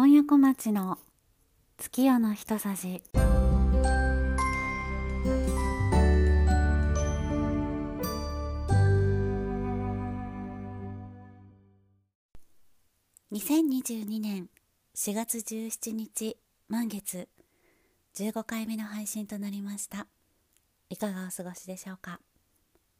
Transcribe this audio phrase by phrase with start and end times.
[0.00, 0.96] 今夜小町の
[1.76, 3.02] 月夜の一さじ。
[13.32, 14.48] 2022年
[14.94, 16.36] 4月17日
[16.68, 17.28] 満月。
[18.14, 20.06] 15回目の配信となりました。
[20.90, 22.20] いかがお過ごしでしょうか？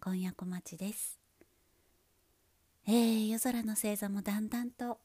[0.02, 1.20] 今夜小町です。
[2.88, 4.98] えー、夜空の星座もだんだんと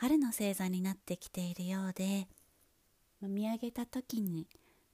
[0.00, 2.28] 春の星座になってきているようで
[3.20, 4.46] 見上げた時に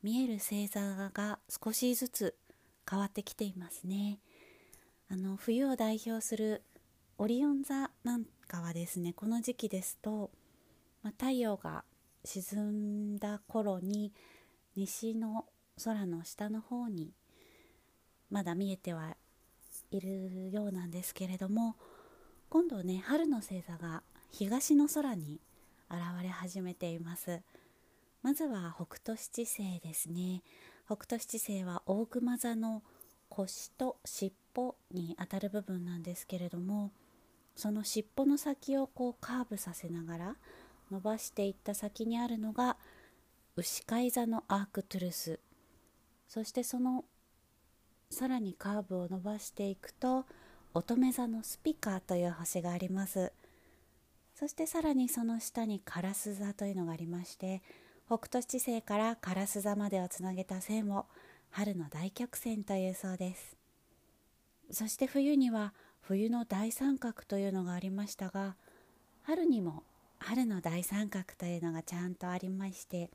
[0.02, 2.34] 見える星座が少しずつ
[2.88, 4.19] 変わってきていますね。
[5.10, 6.62] あの冬を代表する
[7.19, 10.30] オリオン座なんかはですねこの時期ですと、
[11.02, 11.84] ま太陽が
[12.24, 14.10] 沈んだ頃に
[14.74, 15.45] 西の
[15.84, 17.12] 空の下の方に
[18.30, 19.18] まだ見えては
[19.91, 21.77] いるようなんですけれども
[22.48, 24.02] 今度ね春の星座が
[24.37, 25.41] 東の空に
[25.88, 27.41] 現れ始めています。
[28.20, 30.43] まずは北斗七星ですね。
[30.87, 32.82] 北斗七星は大熊座の
[33.29, 36.90] 腰と尻尾にあたる部分なんですけれども
[37.55, 40.37] その尻尾の先をこうカーブさせながら
[40.90, 42.77] 伸ばしていった先にあるのが
[43.55, 45.38] 牛飼い座のアークトゥルス。
[46.27, 47.05] そしてその
[48.10, 50.27] さらにカーブを伸ばしていくと
[50.74, 53.30] 乙女座のスピカーという星があります。
[54.35, 57.63] そしてさらにその下にカラス座というのがありまして
[58.07, 61.07] 北斗七星からカラス座までをつなげた線を
[61.51, 63.57] 春の大曲線というそうです。
[64.71, 68.56] そして冬には冬の大三角というのがありましたが
[69.22, 69.84] 春にも
[70.19, 73.10] 春の大三角というのがちゃんとありまして、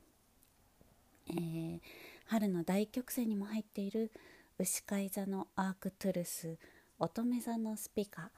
[1.30, 1.80] えー、
[2.28, 4.12] 春の大曲線にも入っている
[4.58, 6.58] 牛飼い座のアークトゥルス
[6.98, 8.32] 乙女座のスピカ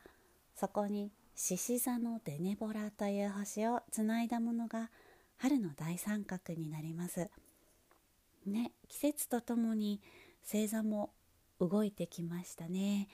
[0.55, 4.89] そこに獅子座のデネボラという星をつないだものが
[5.37, 7.29] 春の大三角になります。
[8.45, 10.01] ね季節とともに
[10.43, 11.13] 星座も
[11.59, 13.07] 動いてきましたね。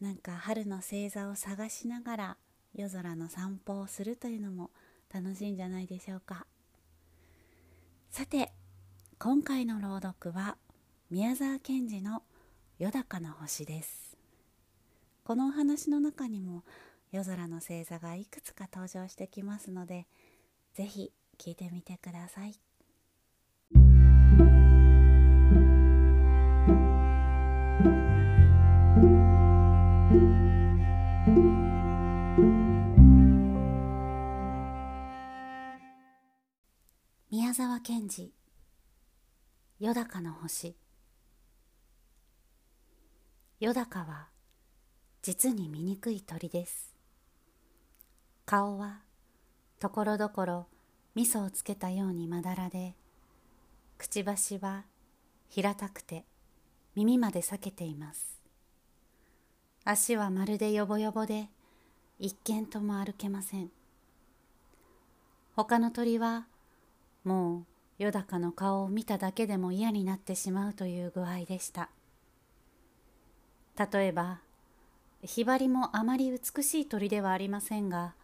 [0.00, 2.36] なんか春の星座を探しながら
[2.74, 4.70] 夜空の散歩をするというのも
[5.12, 6.46] 楽しいんじゃないでしょうか。
[8.10, 8.52] さて
[9.18, 10.56] 今回の朗読は
[11.10, 12.22] 宮沢賢治の
[12.78, 14.16] 「よだかな星」です。
[15.24, 16.64] このお話の中にも
[17.12, 20.06] 夜空の星座がいくつか登場してきますので
[20.72, 22.58] 是非聞いてみてください。
[37.30, 38.32] 宮沢賢治
[39.80, 40.74] 「よだかの星」
[43.60, 44.30] よだかは
[45.20, 46.91] 実に醜い鳥です
[48.44, 49.00] 顔は
[49.78, 50.66] ところどころ
[51.14, 52.94] 味噌をつけたようにまだらで
[53.98, 54.84] くちばしは
[55.48, 56.24] 平たくて
[56.94, 58.40] 耳まで裂けています。
[59.84, 61.48] 足はまるでよぼよぼで
[62.18, 63.70] 一見とも歩けません。
[65.54, 66.46] 他の鳥は
[67.24, 67.64] も
[67.98, 71.90] うよだかの顔を見ただけでも嫌になってしまうという具合でした。
[73.78, 74.40] 例えば
[75.22, 78.14] ひばりもあまり美しい鳥ではありませんが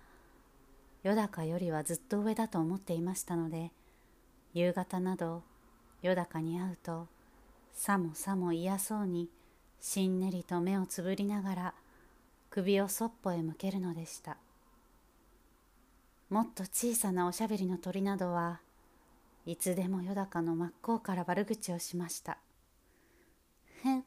[1.09, 3.71] よだかよりはずっと上だと思っていましたので
[4.53, 5.43] 夕方など
[6.03, 7.07] よだかに会うと
[7.73, 9.31] さもさも嫌そうに
[9.81, 11.75] しんねりと目をつぶりながら
[12.51, 14.37] 首をそっぽへ向けるのでした。
[16.29, 18.61] もっと小さなおしゃべりの鳥などは
[19.47, 22.37] いつでもよだかの真っ向から悪口をしました。
[23.83, 24.05] へん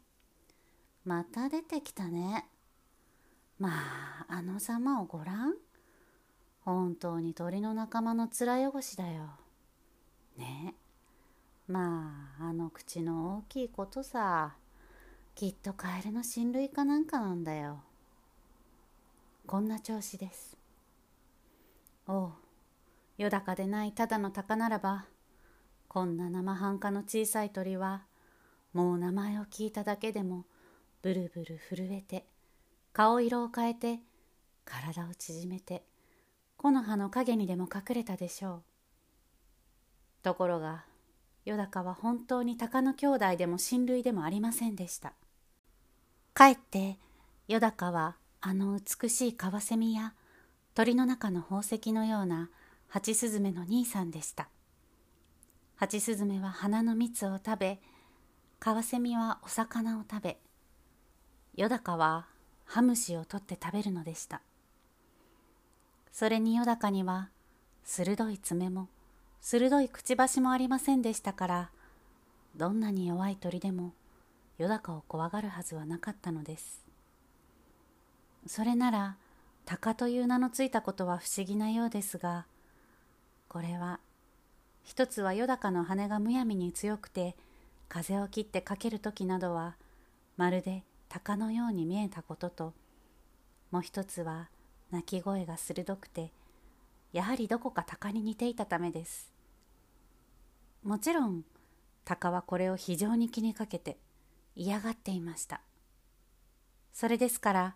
[1.04, 2.46] また出てきたね。
[3.58, 5.56] まああのざまをごらん
[6.64, 9.24] 本当に鳥の仲間の面汚しだよ。
[10.38, 10.76] ね
[11.68, 14.56] まああの口の大きいことさ
[15.36, 17.82] きっとカエルの親類かなんかなんだよ。
[19.48, 20.58] こんな調子です。
[22.08, 22.32] おう
[23.18, 25.06] よだかでないただの鷹ならば
[25.88, 28.04] こんな生半可の小さい鳥は
[28.74, 30.46] もう名前を聞いただけでも
[31.02, 32.26] ブルブル震えて
[32.94, 34.00] 顔色を変えて
[34.66, 35.84] 体を縮めて
[36.62, 38.64] 木の葉の陰にでも隠れたでしょう。
[40.22, 40.86] ところが
[41.44, 45.14] よだかは本当に鷹の兄弟でも親類でもありませんでした。
[46.36, 47.00] かえって
[47.48, 50.14] よだかはあの美しいカワセミや
[50.76, 52.52] 鳥の中の宝石のような
[52.88, 54.48] ハチスズメの兄さんでした。
[55.78, 57.80] ハチスズメは花の蜜を食べ
[58.60, 60.38] カワセミはお魚を食べ
[61.56, 62.28] よだかは
[62.66, 64.44] ハムシを取って食べるのでした。
[66.12, 67.30] それによだかには
[67.84, 68.88] 鋭い爪も
[69.42, 71.70] 鋭いくちばしもありませんでしたから
[72.56, 73.94] どんなに弱い鳥でも
[74.58, 76.86] よだかを怖がるはずはなかったのです。
[78.46, 79.18] それなら
[79.66, 82.46] 鷹という名のついたことは不思議なようですが
[83.48, 84.00] これは
[84.84, 87.36] 一つはよだかの羽がむやみに強くて
[87.88, 89.76] 風を切ってかける時などは
[90.38, 92.74] まるで鷹のように見えたことと
[93.70, 94.50] もう一つは
[94.92, 96.32] 鳴き声が鋭くて
[97.14, 99.32] やはりどこか鷹に似ていたためです。
[100.84, 101.44] もちろん
[102.06, 103.98] 鷹はこれを非常に気にかけて
[104.56, 105.62] 嫌がっていました。
[106.94, 107.76] それですから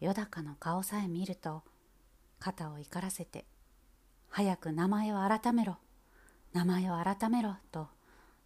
[0.00, 1.62] よだかの顔さえ見ると
[2.38, 3.46] 肩を怒らせて
[4.28, 5.78] 「早く名前を改めろ
[6.52, 7.88] 名前を改めろ」と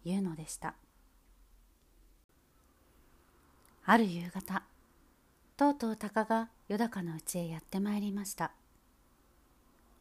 [0.05, 0.75] 言うのでした。
[3.85, 4.63] ある夕方
[5.57, 8.51] とうとう鷹がよだかのうちへやってまいりました。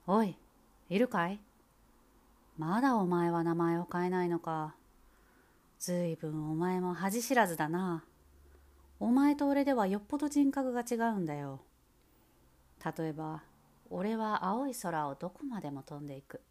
[0.06, 0.36] おい
[0.90, 1.40] いるかい？
[2.58, 4.74] まだお前は名前を変えないのか。
[5.78, 8.04] ずいぶんお前も恥知らずだな。
[9.00, 11.62] お前と俺ではよっぽど人格が違うんだよ。
[12.84, 13.44] 例えば
[13.88, 16.42] 俺は青い空をどこまでも飛んでいく。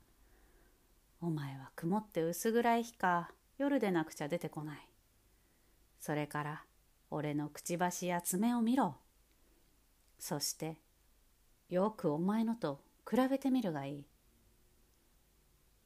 [1.22, 3.30] お前は曇って薄暗い日か。
[3.60, 4.80] 夜でなくちゃ出てこない。
[6.00, 6.64] それから
[7.12, 8.96] 俺のくちばしや爪を見ろ。
[10.20, 10.78] そして、
[11.70, 14.06] よくお前のと比べてみるがいい。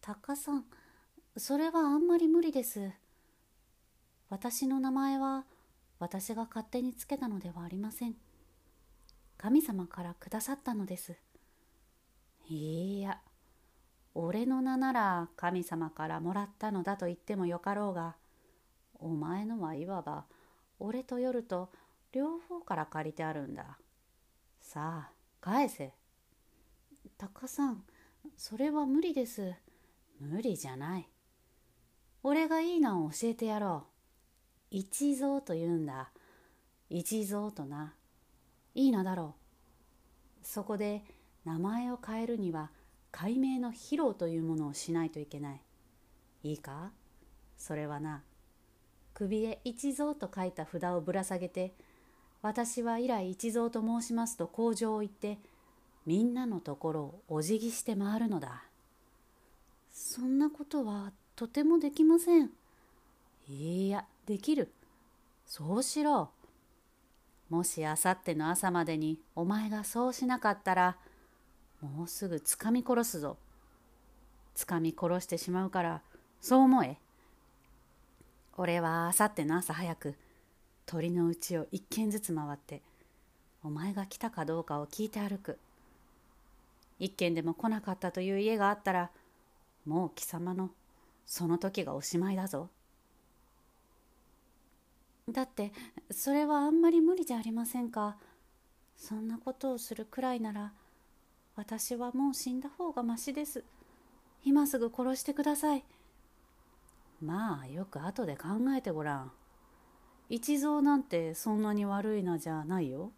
[0.01, 0.65] タカさん、
[1.37, 2.91] それはあんまり無理です。
[4.29, 5.45] 私の名前は
[5.99, 8.15] 私が勝手につけたのではありません。
[9.37, 11.15] 神様からくださったのです。
[12.47, 13.21] いいや、
[14.13, 18.15] 俺の名なら神様からもらったのだと言ってもよかろうが、
[18.95, 20.25] お前のはいわば
[20.79, 21.71] 俺と夜と
[22.11, 23.77] 両方から借りてあるんだ。
[24.61, 25.11] さあ、
[25.41, 25.93] 返せ。
[27.17, 27.83] タカさん、
[28.37, 29.53] それは無理です。
[30.19, 31.09] 無理じゃない。
[32.23, 33.87] 俺がいい名を教えてやろ
[34.71, 34.77] う。
[34.77, 36.11] 一蔵と言うんだ。
[36.89, 37.95] 一蔵とな。
[38.73, 39.35] いい名だろ
[40.41, 40.45] う。
[40.45, 41.03] そこで
[41.43, 42.71] 名前を変えるには
[43.11, 45.61] 解明の披露というものをしないといけない。
[46.43, 46.91] いいか？
[47.57, 48.23] それはな、
[49.13, 51.75] 首へ一蔵と書いた札をぶら下げて
[52.41, 55.37] 私は以来一蔵と申しますと工場を行って
[56.05, 58.63] みんなのところをお辞儀して回るのだ。
[59.91, 62.49] そんなことはとてもできません。
[63.47, 64.71] いやできる。
[65.45, 66.31] そうしろ。
[67.49, 70.97] もしあさっての朝までにお前がそうしなかったら
[71.81, 73.37] もうすぐつかみ殺すぞ。
[74.55, 76.01] つかみ殺してしまうから
[76.39, 76.97] そう思え。
[78.57, 80.15] 俺はあさっての朝早く
[80.91, 82.81] 鳥のうちを一軒ずつ回って
[83.63, 85.57] お前が来たかどうかを聞いて歩く。
[86.99, 89.09] 一軒でも来なかったという家があったら
[89.85, 90.69] もう貴様の
[91.25, 92.67] その時がおしまいだぞ。
[95.29, 95.71] だって
[96.11, 98.17] それはあんまり無理じゃありませんか。
[98.97, 100.73] そんなことをするくらいなら
[101.55, 103.63] 私はもう死んだ方がましです。
[104.43, 105.85] 今すぐ殺してください。
[107.23, 109.31] まあよく後で考えてごらん。
[110.33, 113.11] 一蔵なんてそんなに悪いのじゃないよ。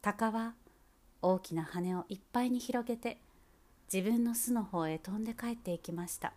[0.00, 0.54] 鷹は
[1.20, 3.18] 大きな羽をいっぱいに広げて
[3.92, 6.32] 自分の巣の方へ飛んで帰っていきました。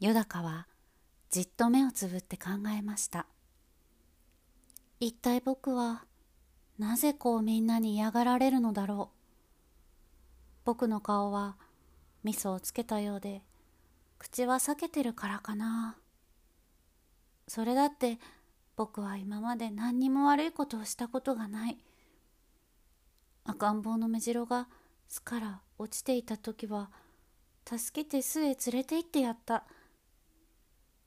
[0.00, 0.66] よだかは
[1.30, 3.24] じっと目をつぶって考えました。
[5.00, 6.04] 一体僕は
[6.78, 9.16] なぜこうみんなに嫌がられるのだろう。
[10.66, 11.56] 僕の顔は
[12.22, 13.40] 味噌をつけたようで
[14.18, 15.96] 口は裂けてるからかな。
[17.46, 18.18] それだって
[18.76, 21.78] 僕は今まで何にも悪いことをしたことがない。
[23.44, 24.68] 赤ん坊の目白が
[25.08, 26.90] 巣から落ちていた時は
[27.66, 29.64] 助けて巣へ連れて行ってやった。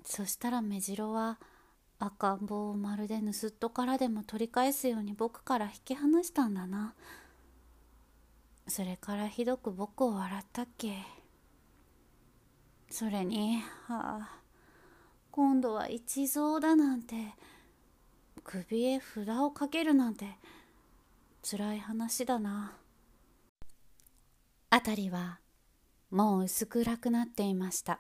[0.04, 1.40] そしたら目白は
[2.00, 6.94] 赤ん坊をまるで盗っ人からでも取り返すように僕から引き離したんだな。
[8.68, 10.98] それからひどく僕を笑ったっけ。
[12.90, 14.47] それにああ
[15.38, 17.14] 今度は一蔵だなんて。
[18.44, 20.26] 首へ札をかけるなんて。
[21.48, 22.76] 辛い話だな。
[24.72, 25.40] 辺りは
[26.10, 28.00] もう薄暗くなっていました。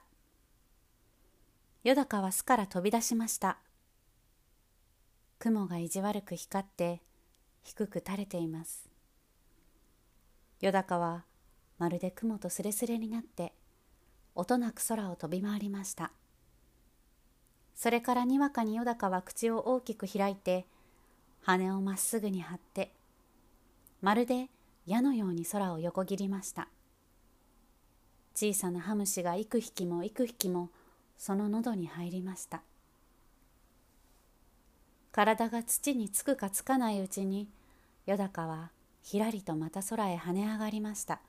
[1.84, 3.60] よだかは巣から飛び出しました。
[5.38, 7.04] 雲が意地悪く光って
[7.62, 8.90] 低く垂れています。
[10.60, 11.26] よだかは
[11.78, 13.54] まるで雲とすれすれになって
[14.34, 16.12] 音なく空を飛び回りました。
[17.78, 20.66] それからにわかによだかは口を大きく開いて
[21.44, 22.92] 羽をまっすぐに張って
[24.02, 24.50] まるで
[24.88, 26.70] 矢のように空を横切りました。
[28.34, 30.70] 小さなハムシが幾匹も幾匹も
[31.18, 32.62] その喉に入りました。
[35.12, 37.48] 体が土につくかつかないうちに
[38.06, 38.72] よだかは
[39.04, 41.22] ひらりとまた空へ跳ね上がりました。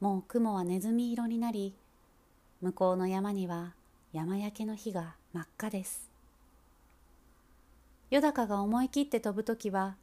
[0.00, 1.74] もう雲はネズミ色になり
[2.62, 3.74] 向こうの山には
[4.18, 6.10] 山焼けの火が真っ赤です。
[8.10, 9.94] よだかが思い切って飛ぶ時は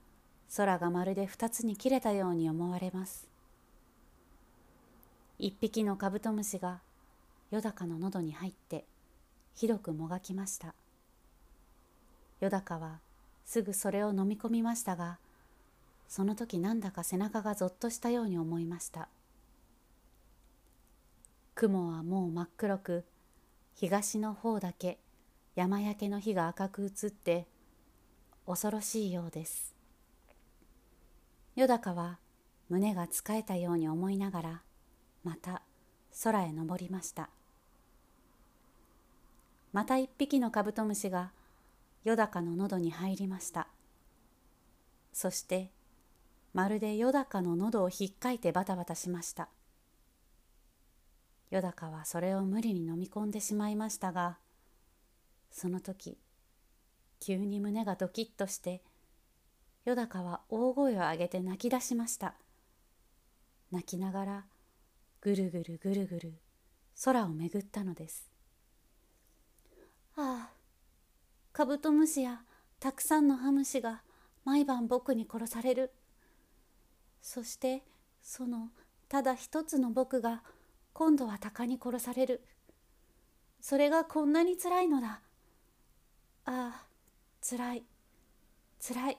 [0.56, 3.28] 空がまるで二つに切れたように思われます。
[5.38, 6.80] 一匹のカブトムシが
[7.52, 8.86] よだかの喉に入って
[9.54, 10.74] ひどくもがきました。
[12.40, 13.00] よだかは
[13.44, 15.18] すぐそれを飲み込みましたが
[16.08, 19.10] その時なんだか背中がぞっとしたように思いました。
[21.54, 23.04] 雲はもう真っ黒く
[23.78, 25.00] 東の方だけ
[25.54, 27.46] 山焼けの火が赤く映って
[28.48, 29.76] 恐ろしいようです。
[31.58, 32.20] よだかは
[32.70, 34.62] 胸がつかえたように思いながら
[35.26, 35.62] また
[36.24, 37.30] 空へ登りました。
[39.74, 41.32] また一匹のカブトムシが
[42.06, 43.68] よだかの喉に入りました。
[45.12, 45.70] そして
[46.54, 49.50] まるでよだかの喉をひっかいてバタバタしました。
[51.56, 54.38] よだかはそれを無理に飲み込んでしまいましたが
[55.50, 56.18] その時
[57.22, 58.84] 急に胸がドキッとして
[59.86, 62.34] よだかは大声を上げて泣き出しました。
[63.72, 64.46] 泣きながら
[65.22, 66.34] ぐるぐるぐるぐる
[67.04, 68.28] 空をめぐったのです。
[70.18, 70.52] ああ
[71.54, 72.42] カブトムシや
[72.80, 74.02] たくさんのハムシが
[74.44, 75.92] 毎晩僕に殺される。
[77.22, 77.84] そして
[78.24, 78.70] その
[79.08, 80.42] ただ一つの僕が
[80.96, 82.42] 今度は鷹に殺される。
[83.60, 85.20] それがこんなにつらいのだ。
[86.46, 86.86] ああ
[87.42, 87.84] つらい。
[88.80, 89.18] つらい。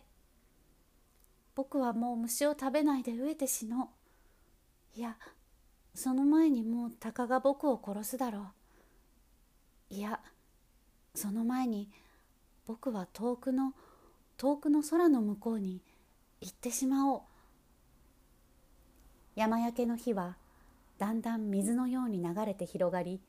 [1.55, 3.91] 僕はもう虫を食べないで飢えて死の
[4.95, 4.99] う。
[4.99, 5.19] いや
[5.95, 8.53] その前にもう鷹が僕を殺すだろ
[9.91, 9.95] う。
[9.95, 10.21] いや
[11.15, 11.91] その前に
[12.67, 13.75] 僕は遠くの
[14.39, 15.83] 遠くの空の向こうに
[16.41, 17.23] 行ってしまおう。
[19.35, 20.39] 山焼けの火は
[20.99, 23.21] だんだん水のように流れて広がり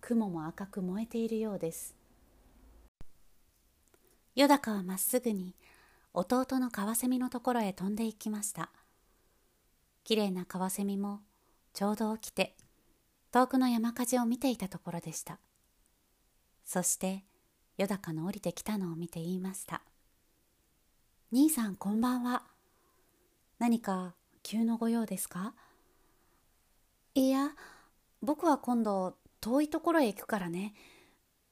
[0.00, 1.94] 雲も赤く燃えているようです。
[4.34, 5.54] よだかはまっすぐに
[6.14, 8.70] 弟のカワセミのところへ飛んでいきました。
[10.04, 11.20] きれいなカワセミも
[11.72, 12.56] ちょうど起きて
[13.30, 15.38] 遠くの山火事を見ていたところでした。
[16.64, 17.24] そして
[17.78, 19.82] よだかの降りてきたのを見て言いました
[21.32, 22.44] 「兄さんこんばんは。
[23.58, 25.54] 何か急のご用ですか?」
[27.14, 27.50] いや
[28.22, 30.74] 僕は今度遠いところへ行くからね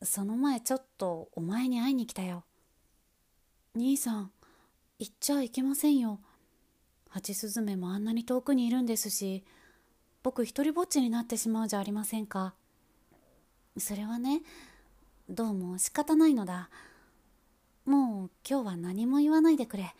[0.02, 2.44] その前ちょっとお前に会いに来たよ
[3.74, 4.30] 兄さん
[5.00, 6.20] 行っちゃいけませんよ。
[7.08, 9.44] ハチスズメもあんなに遠くにいるんですし、
[10.22, 12.52] 僕一人ぼっちになってしまうじゃありませんか。
[13.78, 14.42] それはね、
[15.30, 16.68] どうも仕方ないのだ。
[17.86, 19.94] もう今日は何も言わないでくれ。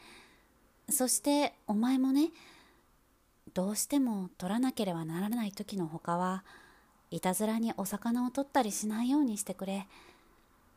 [0.90, 2.28] そしてお前もね、
[3.54, 6.45] どうしても取らなければならない時のほかは、
[7.11, 9.87] いたずらにお魚を取ったりしないようにしてくれ。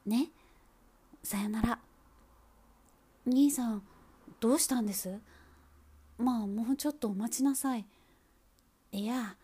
[0.06, 0.30] ね？
[1.24, 1.80] さよなら。
[3.26, 3.84] 兄さん、
[4.40, 5.20] どうしたんです？
[6.18, 7.86] まあもうちょっとお待ちなさい。
[8.92, 9.36] いや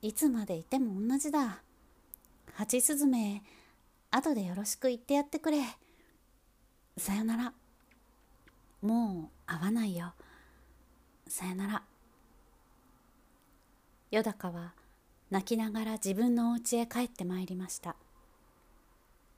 [0.00, 1.62] いつまでいても同じだ。
[2.54, 3.42] ハチスズメ
[4.10, 5.62] 後でよろしく言ってやってくれ。
[6.98, 7.52] さよなら。
[8.82, 10.12] もう会わないよ。
[11.28, 11.82] さよなら。
[14.12, 14.74] よだかは
[15.30, 17.96] 泣きながら自分のお家へ帰ってまいりました。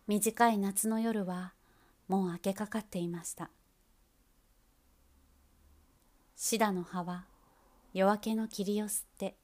[0.08, 1.52] 短い夏の夜は
[2.08, 3.50] もう明けかかっていました。
[6.34, 7.24] シダの葉は
[7.92, 9.36] 夜明けの霧を吸って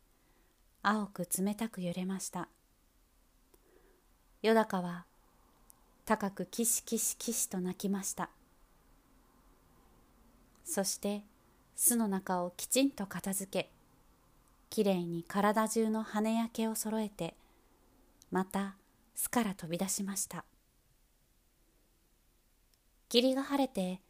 [0.82, 2.48] 青く冷たく揺れました。
[4.42, 5.04] よだかは
[6.06, 8.30] 高くキシキシキシと鳴きました。
[10.64, 11.22] そして
[11.76, 13.70] 巣の中をきちんと片付け
[14.70, 17.34] きれいに体中の羽焼けをそろえて
[18.30, 18.76] また
[19.16, 20.44] 巣から飛び出しました。
[23.08, 24.00] 霧が晴れて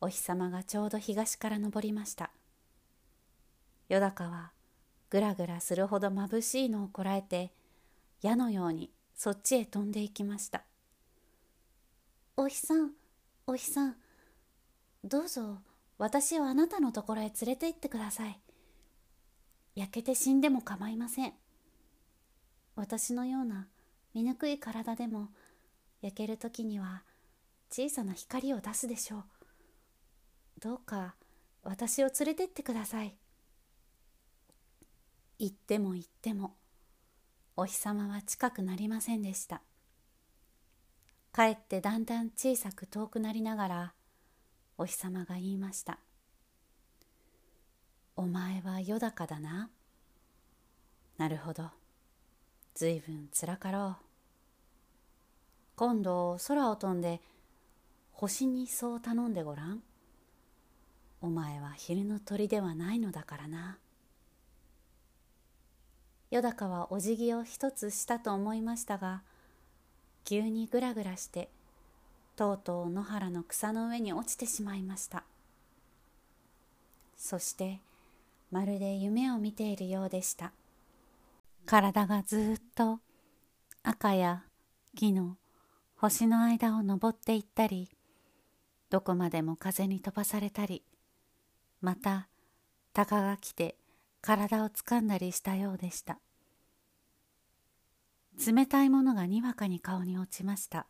[0.00, 2.30] お日様がちょうど東から昇りました。
[3.90, 4.52] よだかは
[5.10, 7.52] ぐらぐらするほどまぶしいのをこらえて
[8.22, 10.64] 矢のようにそっちへ飛んでいきました。
[12.38, 12.92] お日さん
[13.46, 13.96] お日さん
[15.04, 15.58] どうぞ
[15.98, 18.40] 私をあなたのところへ連れて行ってください。
[19.76, 21.34] 焼けて死んでも構いません。
[22.74, 23.68] 私のような
[24.14, 25.28] 醜い体でも
[26.00, 27.04] 焼ける時には
[27.70, 29.24] 小さな光を出すでしょう。
[30.60, 31.14] どうか
[31.62, 33.14] 私を連れてってください。
[35.38, 36.56] 行っても行っても
[37.54, 39.60] お日様は近くなりませんでした。
[41.32, 43.94] かえってだんだん小さく遠くなりながら
[44.78, 45.98] お日様が言いました
[48.16, 49.70] 「お前はよだかだな」
[51.18, 51.70] なるほど。
[52.74, 54.04] ずいぶんつらかろう。
[55.76, 57.20] 今度空を飛んで
[58.12, 59.82] 星にそう頼んでごらん。
[61.20, 63.78] お前は昼の鳥ではないのだからな。
[66.30, 69.22] よだかはお辞儀を一つしたと思いましたが
[70.24, 71.48] 急にぐらぐらして
[72.34, 75.24] とうとう野原の草の上に落ちてしまいました。
[77.16, 77.80] そして
[78.50, 80.52] まるで夢を見ているようでした。
[81.66, 83.00] 体がずっと
[83.82, 84.44] 赤や
[84.94, 85.36] 木の
[85.96, 87.90] 星の間を登っていったり
[88.88, 90.84] どこまでも風に飛ばされたり
[91.80, 92.28] また
[92.92, 93.76] 鷹が来て
[94.20, 96.18] 体をつかんだりしたようでした。
[98.44, 100.86] 冷たいものがにわかに顔に落ちました。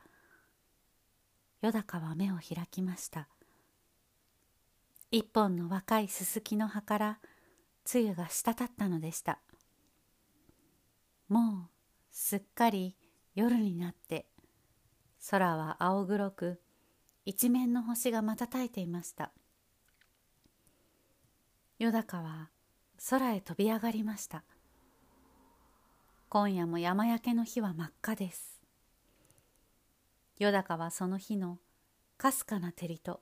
[1.62, 3.28] よだかは目を開きました。
[5.10, 7.18] 一本の若いすすきの葉から
[7.86, 9.38] 露が滴ったのでした。
[11.28, 11.70] もう
[12.10, 12.96] すっかり
[13.34, 14.26] 夜になって
[15.28, 16.60] 空は青黒く
[17.24, 19.32] 一面の星が瞬いていました。
[21.78, 22.50] よだかは
[23.10, 24.44] 空へ飛び上がりました。
[26.28, 28.60] 今夜も山焼けの日は真っ赤です。
[30.38, 31.58] よだかはその日の
[32.18, 33.20] かすかな照りと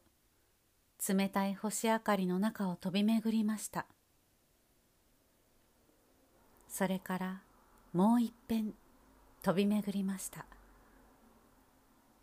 [1.07, 3.87] 冷たい星明かりの中を飛び巡りました。
[6.77, 7.41] それから
[7.93, 8.75] もういっぺん
[9.43, 10.45] 飛び巡りました。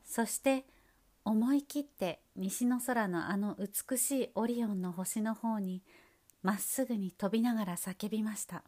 [0.03, 0.65] そして
[1.23, 5.81] 思い切って西の空のあの美しいオリオンの星の方に
[6.43, 8.65] まっすぐに飛びながら叫びました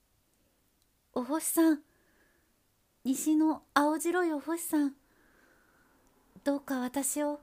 [1.14, 1.80] 「お星さん
[3.02, 4.94] 西の青白いお星さん
[6.44, 7.40] どうか私を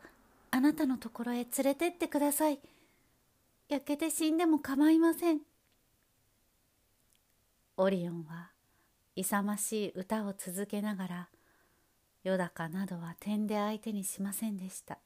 [0.52, 2.60] あなたのところへ連れてってください。
[3.70, 5.42] 焼けて死んでも構いません」
[7.78, 8.52] オリオンは
[9.16, 11.30] 勇ましい歌を続けながら
[12.24, 14.98] よだかなどは点で相手にしませんでした。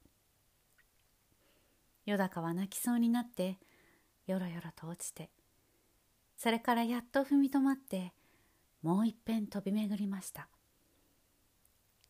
[2.06, 3.58] よだかは泣きそうになって
[4.26, 5.30] よろよろと落ちて
[6.38, 8.14] それからやっと踏み止まって
[8.82, 10.48] もういっぺん飛び巡りました。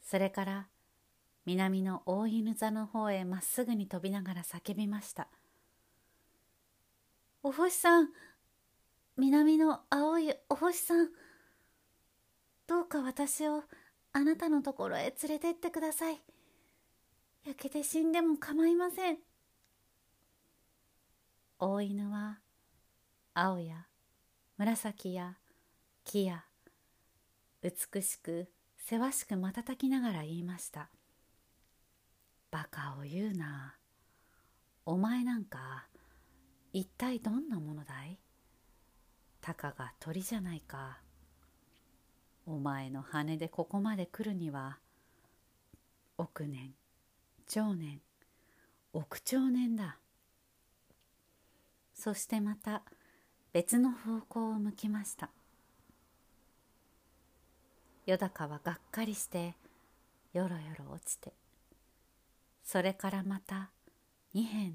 [0.02, 0.68] それから
[1.46, 5.28] 南の大犬座の方へまっすぐに飛びながら叫びました
[7.42, 8.10] 「お星さん
[9.20, 11.10] 南の青いお星さん。
[12.68, 13.64] どうか私を
[14.14, 16.22] あなたのところへ連れてってください。
[17.46, 19.18] 焼けて死んでも構いません。
[21.60, 22.40] 大犬は
[23.34, 23.88] 青や
[24.58, 25.38] 紫や
[26.06, 26.46] 木や
[27.62, 30.90] 美しくせわしく瞬きながら言いました。
[32.52, 33.76] バカを言うな。
[34.86, 35.88] お前なんか
[36.72, 38.18] 一体どんなものだい？
[39.50, 41.00] たかが鳥じゃないか。
[42.46, 44.78] お前の羽でここまで来るには
[46.18, 46.74] 億年
[47.48, 48.00] 長年
[48.94, 49.98] 億長年だ。
[51.96, 52.84] そしてまた
[53.52, 55.32] 別の方向を向きました。
[58.06, 59.56] よだかはがっかりして
[60.34, 61.34] よろよろ落ちて
[62.64, 63.70] それからまた
[64.34, 64.74] 二辺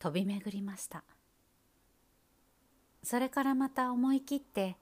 [0.00, 1.04] 飛び巡りました。
[3.02, 4.76] それからまた思い切って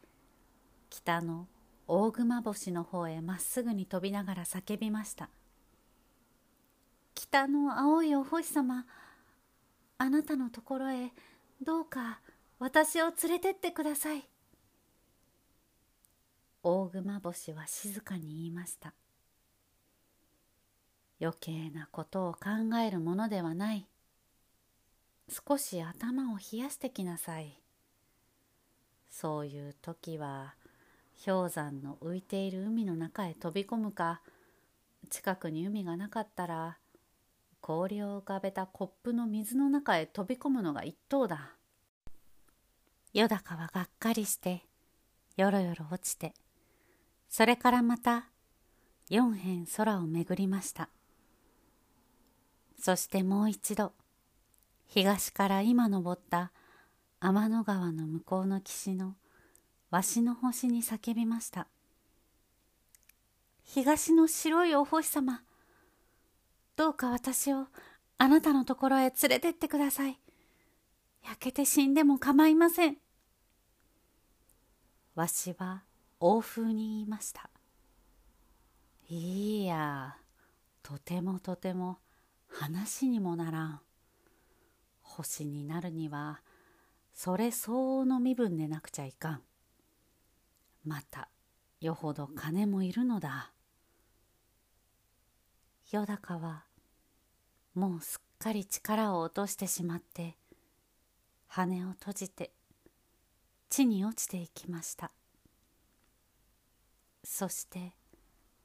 [0.91, 1.47] 北の
[1.87, 5.31] 大熊星の方へまっすぐに飛びながら叫びました。
[7.15, 8.87] 北の青いお星様
[9.99, 11.13] あなたのところへ
[11.63, 12.21] どうか
[12.59, 14.29] 私を連れてってください。
[16.63, 18.95] 大熊星は静かに言いました。
[21.21, 23.87] 余計なことを考えるものではない。
[25.29, 27.61] 少し頭を冷やしてきなさい。
[29.11, 30.55] そういう時は
[31.25, 34.23] 氷山の浮いている海の中へ飛び込むか
[35.11, 36.79] 近くに海がなかったら
[37.61, 41.57] 氷を浮かべたコップの水の中へ飛び込むのが一等だ。
[43.13, 44.63] よだかはがっかりして
[45.37, 46.33] よろよろ落ちて
[47.29, 48.29] それからまた
[49.09, 50.89] 四辺空を巡りました
[52.79, 53.93] そしてもう一度
[54.87, 56.53] 東から今登った
[57.21, 59.15] 天の川の向こうの岸の
[59.91, 61.67] わしの星に叫びました
[63.63, 65.43] 東の白いお星様
[66.77, 67.67] どうか私を
[68.19, 70.19] あなたのところへ連れてってください
[71.25, 72.97] 焼けて死んでも構いません。
[75.15, 75.85] わしは
[76.19, 77.51] 欧風に言いました。
[79.09, 80.17] いいや、
[80.83, 81.99] とてもとても
[82.49, 83.81] 話にもならん。
[85.03, 86.41] 星になるには、
[87.15, 89.43] それ相応の身分でなくちゃいかん。
[90.85, 91.29] また、
[91.81, 93.53] よほど金もいるのだ。
[95.91, 96.65] よだかは、
[97.75, 100.37] もうすっかり力を落としてしまって、
[101.47, 102.53] 羽を閉じて、
[103.69, 105.13] 地に落ちていきました。
[107.25, 107.93] そして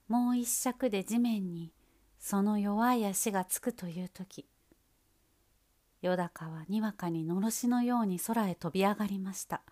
[0.07, 1.73] もう一尺で地面に
[2.19, 4.47] その弱い足がつくという時
[6.05, 9.63] よだかはにわかにのろしのように空へ飛び上がりました。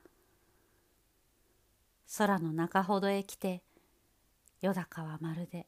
[2.17, 3.61] 空の中ほどへ来て
[4.59, 5.67] よだかはまるで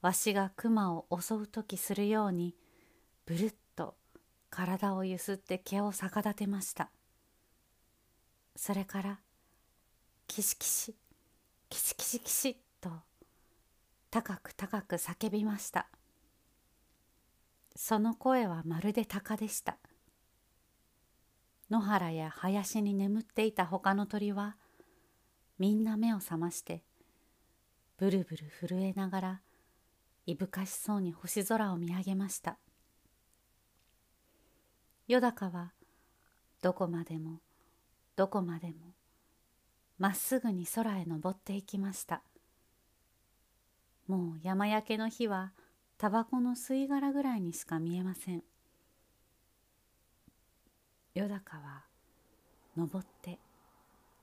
[0.00, 2.54] わしが熊を襲う時するように
[3.26, 3.96] ぶるっと
[4.48, 6.90] 体をゆすって毛を逆立てました。
[8.54, 9.18] それから
[10.28, 10.94] キシキシ
[11.68, 12.90] キシキシキシと
[14.08, 15.88] 高く高く叫びました。
[17.74, 19.78] その声はまるで鷹でした。
[21.70, 24.56] 野原や林に眠っていた他の鳥は
[25.58, 26.82] みんな目を覚まして
[27.96, 29.40] ブルブル震えながら
[30.26, 32.58] いぶかしそうに星空を見上げました。
[35.08, 35.72] よだかは
[36.60, 37.40] どこまでも
[38.16, 38.74] どこまでも
[39.98, 42.22] まっすぐに空へ登っていきました。
[44.06, 45.52] もう山焼けの火は
[46.02, 48.42] タバコの吸い殻ぐらいにしか見えません。
[51.14, 51.84] よだかは
[52.76, 53.38] 登って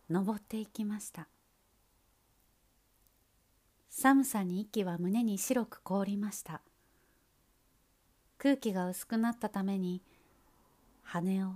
[0.10, 1.30] 登っていきました。
[3.90, 6.60] 寒さに息は胸に白く凍りました。
[8.38, 10.02] 空気が薄くなったために
[11.02, 11.54] 羽を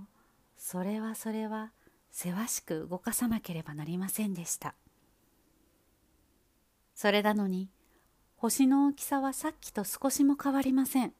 [0.56, 1.70] それはそれは
[2.10, 4.74] せわしく動かさなければなりませんでした。
[6.94, 7.68] それなのに
[8.44, 11.14] 星の大きさはさっきと少しも変わりません。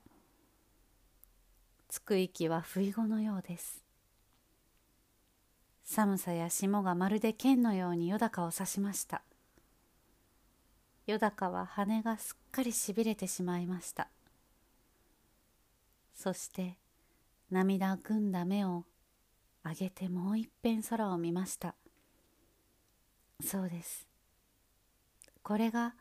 [1.88, 3.82] つく息は不意後のようです。
[5.84, 9.22] 寒さや霜がまるで剣のようによだかを刺しました。
[11.06, 14.08] よだかは羽がすっかりしびれてしまいました。
[16.14, 16.76] そして
[17.50, 18.84] 涙ぐんだ目を
[19.64, 21.74] 上げてもう一遍空を見ました。
[23.42, 24.06] そうです。
[25.42, 25.94] これが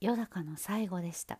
[0.00, 1.38] よだかの最後でした。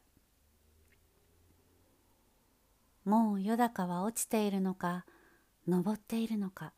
[3.05, 5.07] もうよだかは落ちているのか
[5.66, 6.75] 登っているのか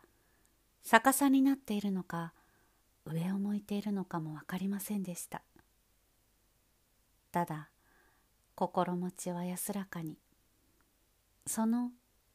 [0.82, 2.32] 逆さになっているのか
[3.04, 5.42] 上を向いているのかも分かりませんでした。
[7.32, 7.70] ただ
[8.54, 10.18] 心持ちは安らかに
[11.46, 11.90] その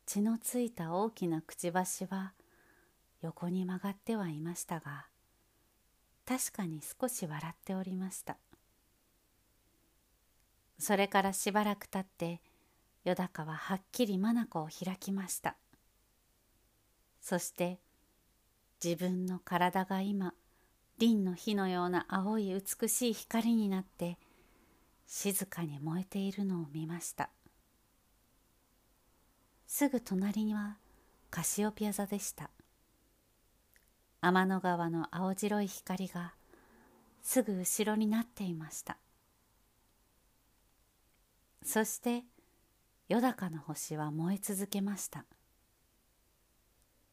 [0.05, 2.33] 血のついた大きなくちばしは
[3.21, 5.05] 横に曲がってはいましたが
[6.25, 8.37] 確かに少し笑っておりました。
[10.79, 12.41] それからしばらくたって
[13.03, 15.55] よだかははっきり眼を開きました。
[17.21, 17.79] そして
[18.83, 20.33] 自分の体が今
[20.99, 24.17] 輪の火のような青い美しい光になって
[25.05, 27.29] 静かに燃えているのを見ました。
[29.65, 30.77] すぐ隣には
[31.29, 32.49] カシオピア座でした。
[34.21, 36.33] 天の川の青白い光が
[37.21, 38.97] すぐ後ろになっていました。
[41.63, 42.23] そして
[43.09, 45.25] よだかの星は燃え続けました。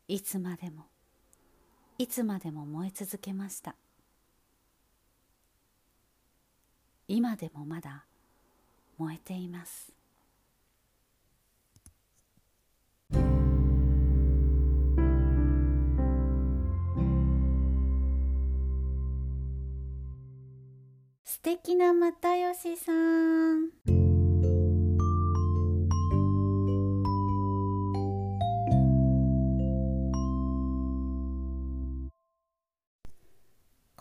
[0.08, 0.86] いつまでも
[1.98, 3.76] いつまでも燃え続けました。
[7.06, 8.04] 今でもまだ
[8.98, 9.92] 燃えています。
[21.24, 24.03] 素敵な又吉さん。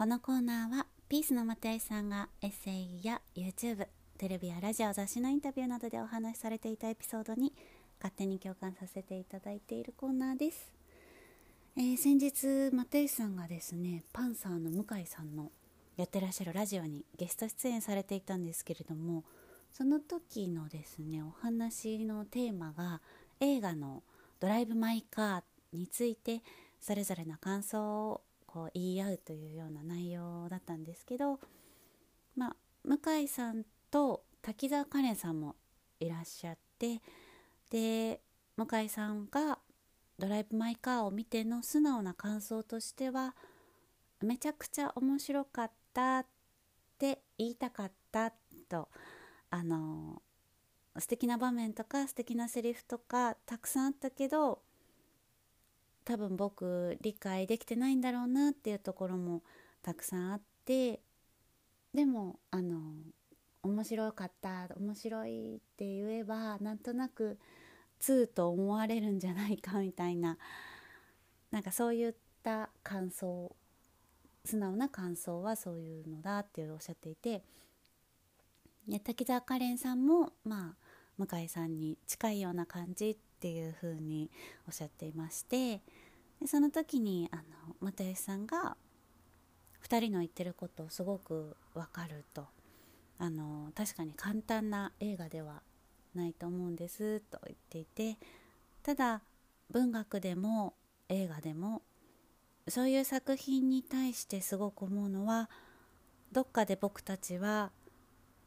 [0.03, 3.87] このコーナーはピースの又吉さんがエッセイや YouTube
[4.17, 7.53] テレビやラジオ雑誌のインタビューなどでお話しされていたエピソードに
[8.01, 10.73] 勝手に共感させていただいているコーナーです、
[11.77, 15.53] えー、先日又吉さんがですねパンサーの向井さんの
[15.95, 19.23] やってらっしゃるラジオにゲスト出演されていたんですけれども
[19.71, 22.99] その時のですねお話のテーマが
[23.39, 24.03] 映画の
[24.41, 26.41] 「ドライブ・マイ・カー」について
[26.81, 28.21] それぞれの感想を
[28.53, 31.39] こう言い合うというような内容だったんですけど、
[32.35, 35.55] まあ、向井さんと滝沢カレンさんも
[35.99, 37.01] いらっしゃって
[37.71, 38.21] で
[38.55, 39.57] 向井さんが
[40.19, 43.35] 「ドライブ・マイ・カーを見ての素直な感想としては
[44.21, 46.27] めちゃくちゃ面白かったっ
[46.99, 48.31] て言いたかった
[48.69, 48.89] と
[49.49, 50.21] あの
[50.99, 54.61] 素敵な場面とか素敵なセリフとかたくさんあったけど
[56.05, 59.41] 多分僕理解できてないんだろうなっていうところも
[59.81, 61.01] たくさんあって
[61.93, 62.79] でもあの
[63.63, 67.37] 面白かった面白いって言えばなんとなく
[68.01, 70.37] 2と思われるんじゃないかみたいな
[71.51, 72.13] なんかそういっ
[72.43, 73.55] た感想
[74.43, 77.43] 素直な感想はそういうのだっておっしゃっていて
[79.05, 80.83] 滝沢カレンさんもまあ
[81.17, 84.31] 向井さんに近いような感じっていう風に
[84.65, 85.81] おっしゃっていまして
[86.39, 87.43] でその時にあの
[87.81, 88.77] 又吉さんが
[89.85, 92.47] 2人の言ってることをすごく分かると。
[93.19, 95.61] あの確かに簡単な映画では
[96.15, 98.17] ないと思うんですと言っていて
[98.81, 99.21] ただ
[99.69, 100.73] 文学でも
[101.07, 101.83] 映画でも
[102.67, 105.49] そういう作品に対してすごく思うのは
[106.33, 107.71] どっかで僕たちは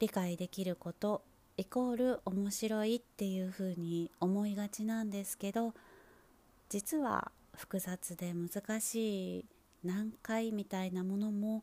[0.00, 1.22] 理解できること
[1.59, 5.73] イコール面白いっていうふうに思いがちなんですけど
[6.69, 9.45] 実は複雑で難しい
[9.85, 11.62] 難解みたいなものも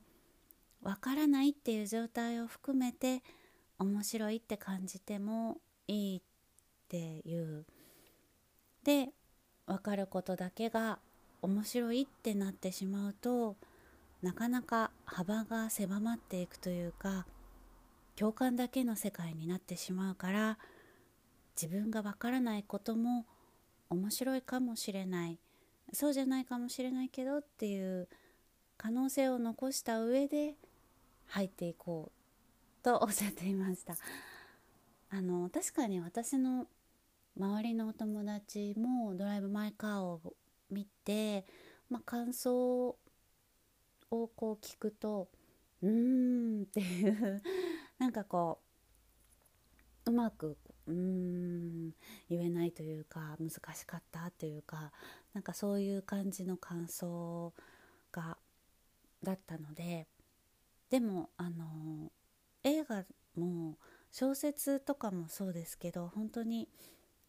[0.81, 3.21] わからないっていう状態を含めて
[3.77, 6.21] 面白いって感じてもいいっ
[6.87, 7.65] ていう。
[8.83, 9.09] で
[9.65, 10.99] 分かることだけが
[11.41, 13.55] 面白いってなってしまうと
[14.21, 17.25] なかなか幅が狭まっていくというか
[18.15, 20.57] 共感だけの世界になってしまうから
[21.59, 23.25] 自分が分からないことも
[23.89, 25.39] 面白いかもしれない。
[25.91, 28.07] そうじゃないかもしれないけどっていう
[28.77, 30.55] 可能性を残した上で
[31.27, 33.95] 入っていこうとおっしゃっていました。
[35.09, 36.67] あの確かに私の
[37.37, 40.21] 周りのお友達もドライブ・マイ・カーを
[40.71, 41.45] 見て、
[41.89, 42.95] まあ、感想
[44.09, 45.29] をこう聞くと
[45.81, 47.41] うーんっていう
[48.03, 48.59] なんかこ
[50.05, 51.91] ううまくうーん
[52.29, 54.91] 言えないというか難しかったというか
[55.33, 57.53] なんかそういう感じの感想
[58.11, 58.37] が
[59.23, 60.05] だったので
[60.89, 62.11] でもあの
[62.65, 63.05] 映画
[63.37, 63.77] も
[64.11, 66.67] 小説とかもそうですけど本当に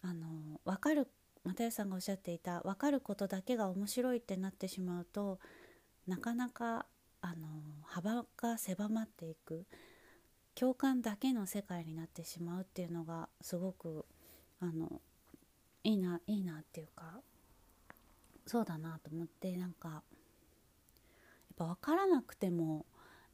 [0.03, 0.27] あの
[0.65, 1.07] 分かる
[1.45, 5.39] 又吉さんがおっしゃっていた分かることだけが面白いってなってしまうと
[6.09, 6.87] なかなか
[7.21, 7.47] あの
[7.85, 9.67] 幅が狭まっていく。
[10.55, 14.05] 共感だけの世界になってしまうっていうのがすごく
[14.61, 15.01] あの
[15.83, 17.21] いいないいなっていうか
[18.47, 20.03] そうだなと思ってなんかやっ
[21.57, 22.85] ぱ分からなくても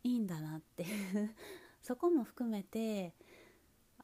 [0.02, 1.34] いいんだなっていう。
[1.82, 3.14] そこも含めて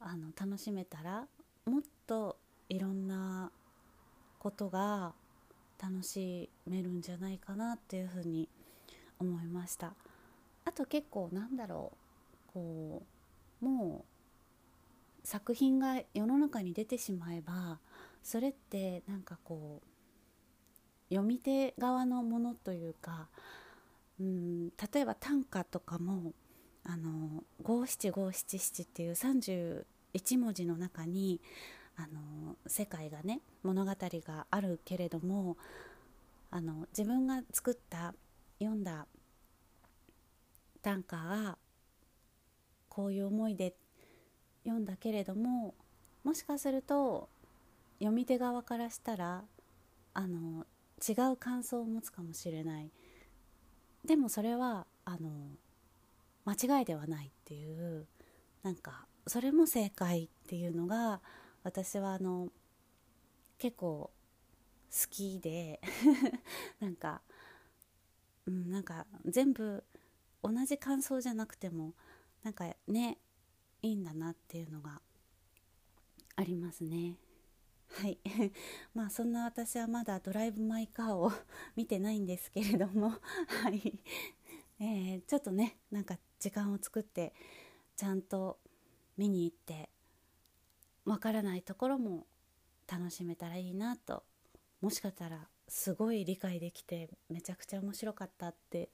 [0.00, 1.28] あの楽しめたら
[1.66, 2.38] もっと
[2.70, 3.52] いろんな
[4.38, 5.14] ことが
[5.78, 8.48] 楽しめるんじゃないかなっていうふうに
[9.18, 9.94] 思いました。
[10.64, 12.05] あと結構なんだろう。
[12.56, 13.02] こ
[13.60, 14.06] うも
[15.22, 17.80] う作品が世の中に出てしまえば
[18.22, 23.28] それってなんかこう読み手側のものというか
[24.18, 26.32] うん例えば短歌とかも
[26.82, 29.84] あの五七五七七っていう31
[30.38, 31.42] 文字の中に
[31.96, 35.58] あの世界がね物語があるけれども
[36.50, 38.14] あの自分が作った
[38.58, 39.06] 読んだ
[40.80, 41.58] 短歌が
[42.96, 43.74] こういう思いで
[44.64, 45.74] 読んだけれども
[46.24, 47.28] もしかすると
[47.98, 49.44] 読み手側からしたら
[50.14, 50.64] あの
[51.06, 52.90] 違う感想を持つかもしれない。
[54.06, 55.28] でもそれはあの
[56.46, 58.06] 間違いではないっていう
[58.62, 61.20] なんかそれも正解っていうのが
[61.64, 62.48] 私はあの
[63.58, 64.10] 結構
[64.90, 65.82] 好きで
[66.80, 67.20] なんか、
[68.46, 69.84] うん、なんか全部
[70.42, 71.92] 同じ感想じゃなくても
[72.46, 73.18] なんかね
[73.82, 75.00] いいんだなっていうのが
[76.36, 77.16] ありますね。
[77.88, 78.20] はい。
[78.94, 81.32] まあそんな私はまだドライブ・マイ・カーを
[81.74, 83.14] 見てないんですけれども。
[83.64, 83.98] はい。
[84.78, 87.34] えー、ちょっとねなんか時間を作って
[87.96, 88.60] ちゃんと
[89.16, 89.90] 見に行って
[91.04, 92.28] わからないところも
[92.86, 94.22] 楽しめたらいいなと。
[94.80, 98.92] もしかしたらすごい理解できてめちゃくちゃ面白かったって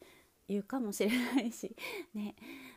[0.48, 1.76] 言うかもしれないし。
[2.14, 2.34] ね。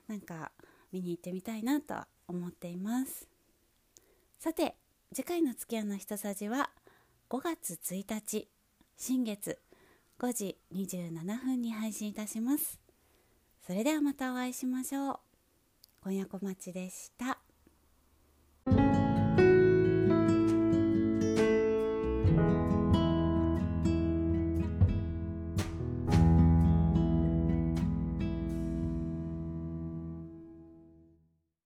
[0.07, 0.51] なんか
[0.91, 1.95] 見に行ってみたいなと
[2.27, 3.27] 思っています。
[4.39, 4.75] さて
[5.13, 6.69] 次回の月夜のひとさじは
[7.29, 8.47] 5月1日
[8.97, 9.59] 新月
[10.19, 12.79] 5時27分に配信いたします。
[13.65, 15.19] それではまたお会いしましょう。
[16.03, 17.44] 今夜小町でした。